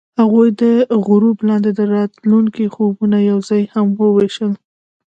[0.19, 0.63] هغوی د
[1.05, 4.51] غروب لاندې د راتلونکي خوبونه یوځای هم وویشل.